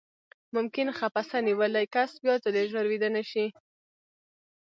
[0.55, 3.45] ممکن خپسه نیولی کس بیاځلې ژر ویده نه شي.